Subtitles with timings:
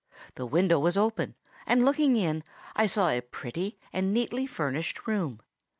[0.33, 1.35] The window was open,
[1.67, 2.43] and looking in,
[2.75, 5.43] I saw a pretty and neatly furnished room.